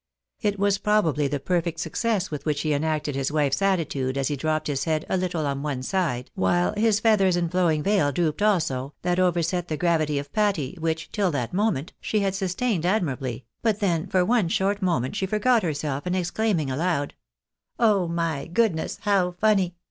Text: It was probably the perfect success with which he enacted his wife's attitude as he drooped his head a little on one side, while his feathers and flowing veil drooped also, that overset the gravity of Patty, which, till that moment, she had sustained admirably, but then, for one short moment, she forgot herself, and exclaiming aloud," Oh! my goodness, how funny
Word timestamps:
It 0.41 0.57
was 0.57 0.79
probably 0.79 1.27
the 1.27 1.39
perfect 1.39 1.79
success 1.79 2.31
with 2.31 2.43
which 2.43 2.61
he 2.61 2.73
enacted 2.73 3.15
his 3.15 3.31
wife's 3.31 3.61
attitude 3.61 4.17
as 4.17 4.29
he 4.29 4.35
drooped 4.35 4.65
his 4.65 4.85
head 4.85 5.05
a 5.09 5.15
little 5.15 5.45
on 5.45 5.61
one 5.61 5.83
side, 5.83 6.31
while 6.33 6.73
his 6.75 6.99
feathers 6.99 7.35
and 7.35 7.51
flowing 7.51 7.83
veil 7.83 8.11
drooped 8.11 8.41
also, 8.41 8.95
that 9.03 9.19
overset 9.19 9.67
the 9.67 9.77
gravity 9.77 10.17
of 10.17 10.33
Patty, 10.33 10.75
which, 10.79 11.11
till 11.11 11.29
that 11.33 11.53
moment, 11.53 11.93
she 12.01 12.21
had 12.21 12.33
sustained 12.33 12.83
admirably, 12.83 13.45
but 13.61 13.79
then, 13.79 14.07
for 14.07 14.25
one 14.25 14.47
short 14.47 14.81
moment, 14.81 15.15
she 15.15 15.27
forgot 15.27 15.61
herself, 15.61 16.07
and 16.07 16.15
exclaiming 16.15 16.71
aloud," 16.71 17.13
Oh! 17.79 18.07
my 18.07 18.47
goodness, 18.47 18.97
how 19.03 19.33
funny 19.39 19.75